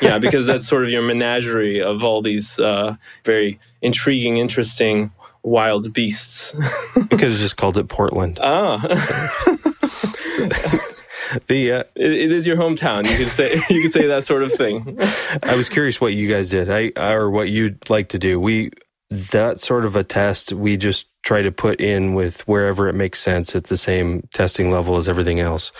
[0.00, 5.92] yeah, because that's sort of your menagerie of all these uh, very intriguing, interesting wild
[5.92, 6.54] beasts.
[6.96, 8.40] You could have just called it Portland.
[8.42, 8.80] ah,
[11.46, 13.08] The uh, it, it is your hometown.
[13.10, 14.98] You can say you could say that sort of thing.
[15.42, 18.38] I was curious what you guys did, I or what you'd like to do.
[18.40, 18.70] We
[19.10, 23.20] that sort of a test we just try to put in with wherever it makes
[23.20, 25.72] sense at the same testing level as everything else.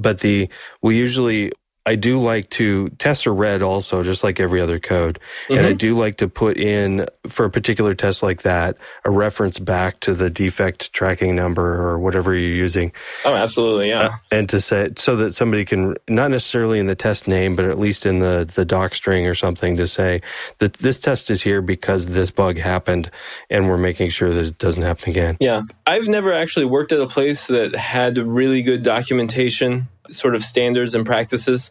[0.00, 0.48] But the
[0.82, 1.52] we usually
[1.86, 5.18] I do like to tests are read also, just like every other code.
[5.48, 5.76] And I mm-hmm.
[5.76, 10.14] do like to put in for a particular test like that a reference back to
[10.14, 12.92] the defect tracking number or whatever you're using
[13.24, 14.00] Oh, absolutely, yeah.
[14.00, 17.64] Uh, and to say so that somebody can not necessarily in the test name but
[17.64, 20.20] at least in the the doc string or something to say
[20.58, 23.10] that this test is here because this bug happened
[23.50, 25.62] and we're making sure that it doesn't happen again Yeah.
[25.86, 30.94] I've never actually worked at a place that had really good documentation, sort of standards
[30.94, 31.70] and practices.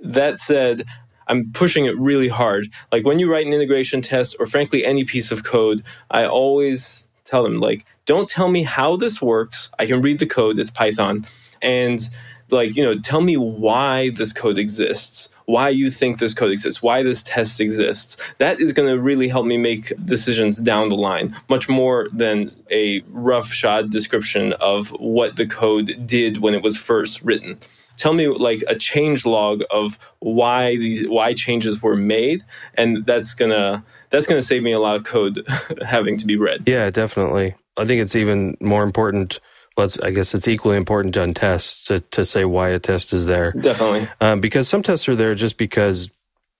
[0.00, 0.84] That said,
[1.28, 2.68] I'm pushing it really hard.
[2.90, 7.06] Like when you write an integration test or frankly any piece of code, I always
[7.24, 9.70] tell them like don't tell me how this works.
[9.78, 11.24] I can read the code, it's Python.
[11.62, 12.08] And
[12.52, 16.82] like, you know, tell me why this code exists why you think this code exists,
[16.82, 18.16] why this test exists.
[18.38, 22.54] That is going to really help me make decisions down the line, much more than
[22.70, 27.58] a roughshod description of what the code did when it was first written.
[27.98, 32.42] Tell me like a change log of why these why changes were made,
[32.74, 35.46] and that's gonna that's gonna save me a lot of code
[35.86, 36.66] having to be read.
[36.66, 39.40] yeah definitely i think it's even more important
[39.76, 43.26] well, i guess it's equally important on tests to, to say why a test is
[43.26, 44.08] there Definitely.
[44.20, 46.10] um, because some tests are there just because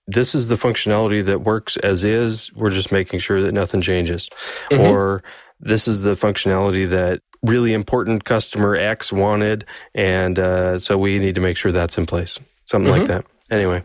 [0.09, 2.53] this is the functionality that works as is.
[2.55, 4.29] We're just making sure that nothing changes.
[4.81, 5.23] Or
[5.61, 9.65] this is the functionality that really important customer X wanted.
[9.95, 12.41] And uh, so we need to make sure that's in place.
[12.67, 13.25] Something like that.
[13.53, 13.83] Anyway,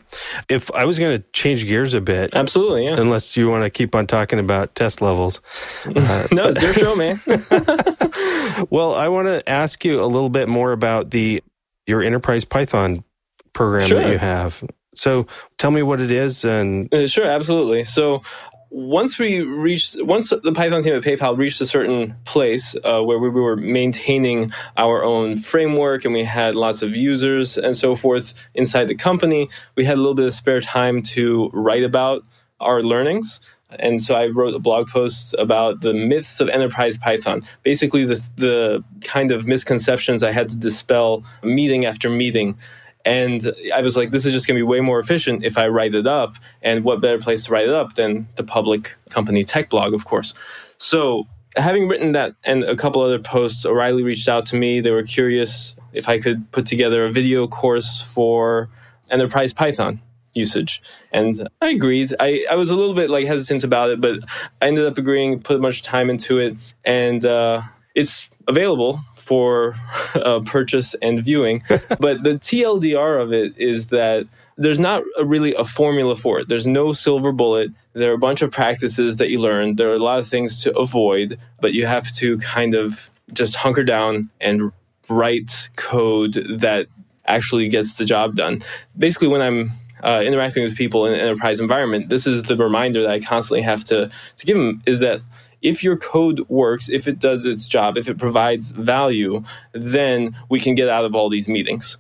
[0.48, 2.96] if I was going to change gears a bit, Absolutely, yeah.
[2.98, 5.42] unless you want to keep on talking about test levels,
[5.86, 7.20] no, it's your show, man.
[8.70, 11.44] well, I want to ask you a little bit more about the
[11.86, 13.04] your enterprise Python
[13.52, 14.64] program that you have.
[14.96, 15.28] So
[15.58, 17.84] tell me what it is and Uh, Sure, absolutely.
[17.84, 18.22] So
[18.70, 23.20] once we reached, once the Python team at PayPal reached a certain place uh, where
[23.20, 28.34] we were maintaining our own framework and we had lots of users and so forth
[28.56, 32.24] inside the company, we had a little bit of spare time to write about
[32.60, 33.40] our learnings.
[33.80, 37.44] And so I wrote a blog post about the myths of enterprise Python.
[37.64, 42.58] Basically, the the kind of misconceptions I had to dispel meeting after meeting.
[43.08, 45.70] And I was like, this is just going to be way more efficient if I
[45.70, 46.36] write it up.
[46.62, 50.04] And what better place to write it up than the public company tech blog, of
[50.04, 50.34] course.
[50.78, 51.26] So,
[51.56, 54.82] having written that and a couple other posts, O'Reilly reached out to me.
[54.82, 58.70] They were curious if I could put together a video course for
[59.10, 60.02] enterprise Python
[60.34, 60.82] usage.
[61.14, 62.14] And I agreed.
[62.20, 64.20] I, I was a little bit like hesitant about it, but
[64.62, 67.62] I ended up agreeing, put much time into it, and uh,
[67.96, 69.76] it's available for
[70.16, 71.62] uh, purchase and viewing.
[72.00, 74.26] but the TLDR of it is that
[74.58, 76.48] there's not a really a formula for it.
[76.48, 77.72] There's no silver bullet.
[77.94, 79.76] There are a bunch of practices that you learn.
[79.76, 83.56] There are a lot of things to avoid, but you have to kind of just
[83.56, 84.72] hunker down and
[85.10, 86.88] write code that
[87.26, 88.64] actually gets the job done.
[88.98, 89.72] Basically, when I'm
[90.04, 93.62] uh, interacting with people in an enterprise environment, this is the reminder that I constantly
[93.64, 95.20] have to to give them is that
[95.62, 99.44] if your code works, if it does its job, if it provides value,
[99.74, 101.98] then we can get out of all these meetings.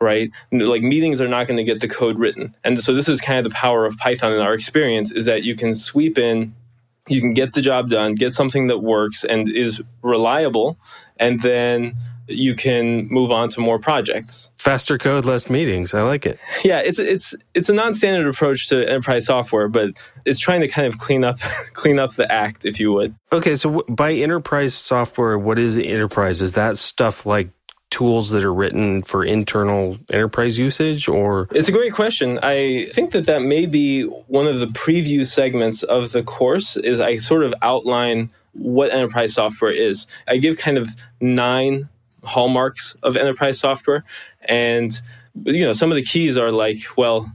[0.00, 0.30] Right?
[0.52, 2.54] Like meetings are not going to get the code written.
[2.64, 5.44] And so this is kind of the power of Python in our experience is that
[5.44, 6.54] you can sweep in,
[7.08, 10.78] you can get the job done, get something that works and is reliable,
[11.18, 11.96] and then
[12.26, 14.50] you can move on to more projects.
[14.58, 15.92] Faster code, less meetings.
[15.92, 16.38] I like it.
[16.64, 19.90] Yeah, it's it's it's a non-standard approach to enterprise software, but
[20.24, 21.38] it's trying to kind of clean up
[21.74, 23.14] clean up the act, if you would.
[23.32, 26.40] Okay, so by enterprise software, what is enterprise?
[26.40, 27.50] Is that stuff like
[27.90, 33.12] tools that are written for internal enterprise usage or it's a great question i think
[33.12, 37.44] that that may be one of the preview segments of the course is i sort
[37.44, 40.88] of outline what enterprise software is i give kind of
[41.20, 41.88] nine
[42.24, 44.04] hallmarks of enterprise software.
[44.48, 44.98] And
[45.44, 47.32] you know, some of the keys are like, well,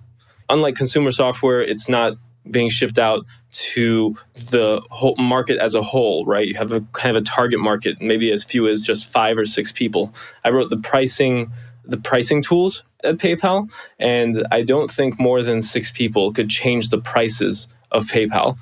[0.50, 2.14] unlike consumer software, it's not
[2.50, 6.48] being shipped out to the whole market as a whole, right?
[6.48, 9.46] You have a kind of a target market, maybe as few as just five or
[9.46, 10.14] six people.
[10.44, 11.52] I wrote the pricing
[11.86, 13.68] the pricing tools at PayPal,
[14.00, 18.58] and I don't think more than six people could change the prices of PayPal.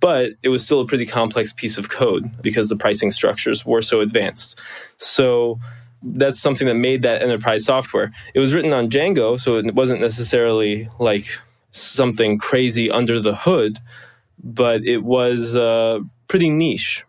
[0.00, 3.82] But it was still a pretty complex piece of code because the pricing structures were
[3.82, 4.60] so advanced.
[4.96, 5.58] So
[6.02, 8.12] that's something that made that enterprise software.
[8.34, 11.26] It was written on Django, so it wasn't necessarily like
[11.72, 13.78] something crazy under the hood,
[14.42, 17.04] but it was uh, pretty niche.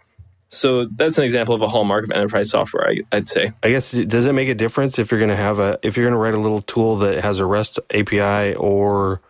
[0.49, 3.51] So that's an example of a hallmark of enterprise software, I, would say.
[3.63, 6.05] I guess does it make a difference if you're going to have a if you're
[6.05, 9.21] going to write a little tool that has a REST API or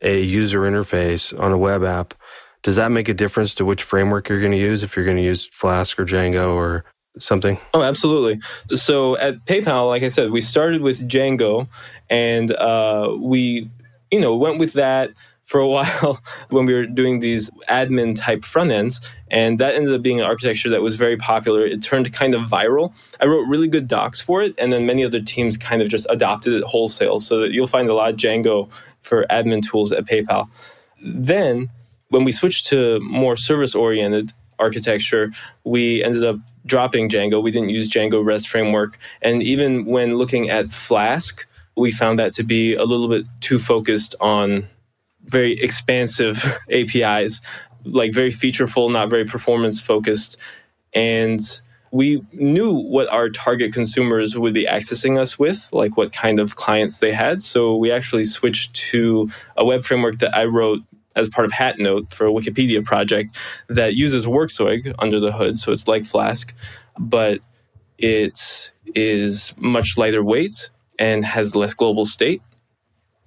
[0.00, 2.14] a user interface on a web app?
[2.62, 5.16] Does that make a difference to which framework you're going to use if you're going
[5.16, 6.84] to use Flask or Django or
[7.18, 7.58] something?
[7.74, 8.40] Oh, absolutely.
[8.76, 11.68] So at PayPal, like I said, we started with Django,
[12.10, 13.70] and uh, we,
[14.10, 15.10] you know, went with that
[15.46, 19.00] for a while when we were doing these admin type front ends.
[19.30, 21.66] And that ended up being an architecture that was very popular.
[21.66, 22.92] It turned kind of viral.
[23.20, 26.06] I wrote really good docs for it, and then many other teams kind of just
[26.10, 27.20] adopted it wholesale.
[27.20, 28.68] So that you'll find a lot of Django
[29.02, 30.48] for admin tools at PayPal.
[31.02, 31.70] Then,
[32.10, 35.32] when we switched to more service oriented architecture,
[35.64, 37.42] we ended up dropping Django.
[37.42, 38.98] We didn't use Django REST framework.
[39.22, 41.46] And even when looking at Flask,
[41.76, 44.68] we found that to be a little bit too focused on
[45.24, 47.40] very expansive APIs,
[47.84, 50.36] like very featureful, not very performance focused.
[50.94, 51.40] And
[51.92, 56.56] we knew what our target consumers would be accessing us with, like what kind of
[56.56, 57.42] clients they had.
[57.42, 60.80] So we actually switched to a web framework that I wrote
[61.16, 63.36] as part of Hatnote for a Wikipedia project
[63.68, 65.58] that uses Werkzeug under the hood.
[65.58, 66.54] So it's like Flask,
[66.98, 67.40] but
[67.98, 72.42] it is much lighter weight and has less global state.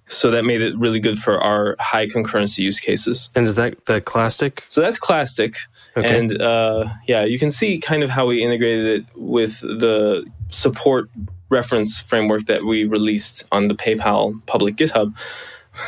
[0.07, 3.29] So that made it really good for our high concurrency use cases.
[3.35, 4.65] And is that the Clastic?
[4.67, 5.55] So that's Clastic.
[5.95, 6.19] Okay.
[6.19, 11.09] And uh, yeah, you can see kind of how we integrated it with the support
[11.49, 15.13] reference framework that we released on the PayPal public GitHub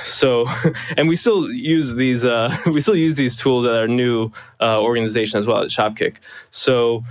[0.03, 0.45] so
[0.97, 4.81] and we still use these uh, we still use these tools at our new uh,
[4.81, 6.17] organization as well at shopkick
[6.51, 7.03] so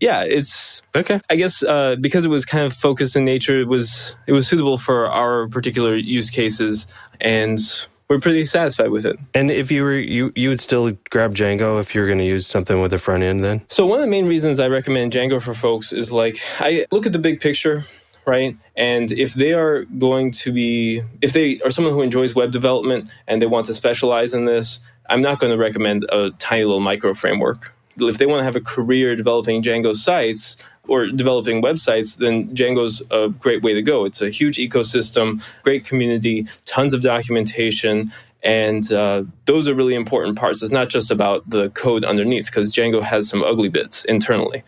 [0.00, 3.68] yeah it's okay i guess uh, because it was kind of focused in nature it
[3.68, 6.86] was it was suitable for our particular use cases
[7.20, 9.18] and we're pretty satisfied with it.
[9.32, 12.46] And if you were you you would still grab Django if you're going to use
[12.46, 13.62] something with a front end then?
[13.68, 17.06] So one of the main reasons I recommend Django for folks is like I look
[17.06, 17.86] at the big picture
[18.26, 18.56] right?
[18.76, 23.08] And if they are going to be, if they are someone who enjoys web development
[23.26, 26.80] and they want to specialize in this, I'm not going to recommend a tiny little
[26.80, 27.74] micro framework.
[27.98, 30.56] If they want to have a career developing Django sites
[30.88, 34.04] or developing websites, then Django's a great way to go.
[34.04, 38.12] It's a huge ecosystem, great community, tons of documentation,
[38.42, 40.62] and uh, those are really important parts.
[40.62, 44.64] It's not just about the code underneath, because Django has some ugly bits internally.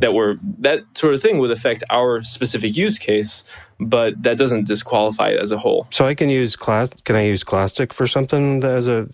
[0.00, 3.44] That were that sort of thing would affect our specific use case,
[3.80, 5.86] but that doesn't disqualify it as a whole.
[5.90, 6.92] So I can use class.
[7.04, 9.08] Can I use Clastic for something that as a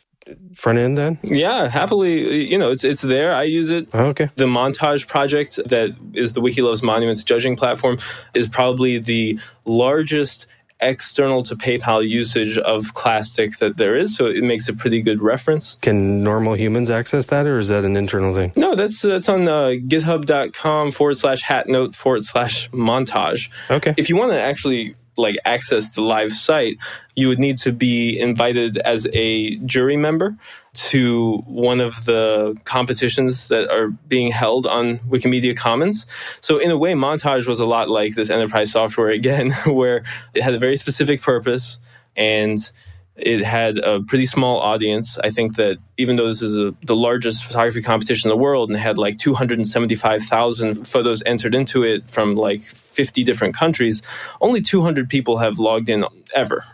[0.57, 1.19] front end then?
[1.25, 3.35] Yeah, happily, you know, it's it's there.
[3.35, 3.89] I use it.
[3.93, 4.31] Oh, okay.
[4.37, 7.99] The montage project that is the Wiki Loves Monuments judging platform
[8.35, 10.47] is probably the largest
[10.81, 15.23] external to PayPal usage of Clastic that there is, so it makes a pretty good
[15.23, 15.77] reference.
[15.81, 18.53] Can normal humans access that, or is that an internal thing?
[18.57, 23.49] No, that's that's on uh, github.com forward slash hatnote forward slash montage.
[23.71, 23.95] Okay.
[23.97, 26.77] If you want to actually like access the live site,
[27.15, 30.37] you would need to be invited as a jury member
[30.75, 36.07] to one of the competitions that are being held on Wikimedia Commons.
[36.41, 40.05] So in a way, Montage was a lot like this enterprise software again, where
[40.35, 41.79] it had a very specific purpose
[42.17, 42.71] and
[43.17, 45.19] it had a pretty small audience.
[45.19, 48.71] I think that even though this is a, the largest photography competition in the world
[48.71, 54.03] and had like 275,000 photos entered into it from like 50 different countries,
[54.41, 56.05] only 200 people have logged in
[56.35, 56.65] ever.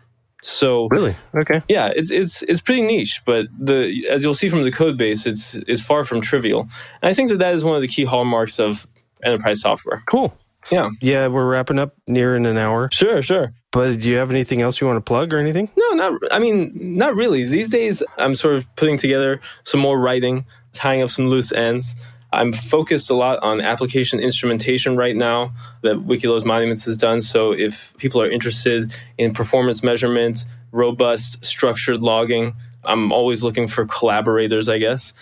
[0.43, 4.63] So really, okay, yeah, it's it's it's pretty niche, but the as you'll see from
[4.63, 6.63] the code base, it's it's far from trivial.
[7.03, 8.87] And I think that that is one of the key hallmarks of
[9.23, 10.03] enterprise software.
[10.09, 10.35] Cool.
[10.71, 10.91] Yeah.
[11.01, 12.89] Yeah, we're wrapping up near in an hour.
[12.93, 13.53] Sure, sure.
[13.73, 15.69] But do you have anything else you want to plug or anything?
[15.77, 16.21] No, not.
[16.33, 17.45] I mean, not really.
[17.45, 21.95] These days, I'm sort of putting together some more writing, tying up some loose ends.
[22.33, 25.53] I'm focused a lot on application instrumentation right now
[25.83, 27.21] that Wiki Loves Monuments has done.
[27.21, 32.55] So if people are interested in performance measurement, robust structured logging,
[32.85, 35.13] I'm always looking for collaborators, I guess.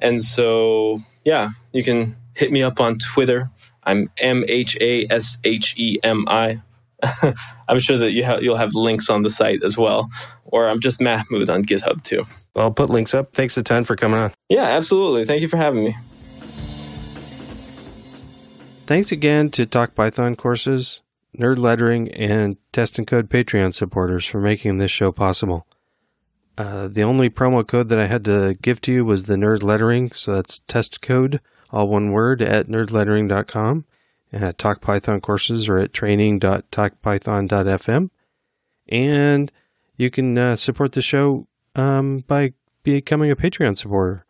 [0.00, 3.50] And so, yeah, you can hit me up on Twitter.
[3.84, 6.60] I'm M H A S H E M I.
[7.68, 10.08] I'm sure that you ha- you'll have links on the site as well.
[10.44, 12.24] Or I'm just Mahmoud on GitHub too.
[12.56, 13.34] I'll put links up.
[13.34, 14.32] Thanks a ton for coming on.
[14.48, 15.24] Yeah, absolutely.
[15.26, 15.96] Thank you for having me.
[18.86, 21.02] Thanks again to Talk Python courses,
[21.38, 25.66] Nerd Lettering, and Test and Code Patreon supporters for making this show possible.
[26.56, 29.62] Uh, the only promo code that I had to give to you was the Nerd
[29.62, 31.40] Lettering, so that's test code,
[31.70, 33.84] all one word, at nerdlettering.com.
[34.32, 38.10] And Talk Python courses are at training.talkpython.fm.
[38.88, 39.52] And
[39.96, 44.24] you can uh, support the show um, by becoming a Patreon supporter.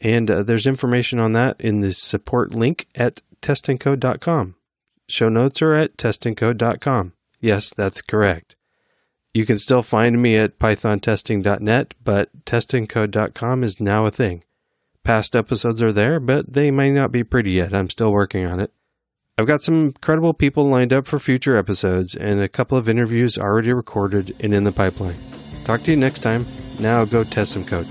[0.00, 4.54] And uh, there's information on that in the support link at testandcode.com.
[5.08, 7.12] Show notes are at testandcode.com.
[7.40, 8.56] Yes, that's correct.
[9.34, 14.44] You can still find me at pythontesting.net, but testandcode.com is now a thing.
[15.04, 17.72] Past episodes are there, but they may not be pretty yet.
[17.72, 18.72] I'm still working on it.
[19.38, 23.38] I've got some incredible people lined up for future episodes and a couple of interviews
[23.38, 25.14] already recorded and in the pipeline.
[25.62, 26.44] Talk to you next time.
[26.80, 27.86] Now go test some code.